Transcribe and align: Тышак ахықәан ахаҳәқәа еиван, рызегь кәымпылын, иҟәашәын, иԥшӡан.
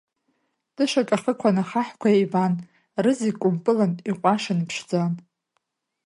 Тышак 0.75 1.09
ахықәан 1.15 1.57
ахаҳәқәа 1.63 2.09
еиван, 2.17 2.53
рызегь 3.03 3.37
кәымпылын, 3.41 3.93
иҟәашәын, 4.09 4.59
иԥшӡан. 4.63 5.13